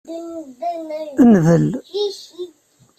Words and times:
Ndel. 1.29 1.65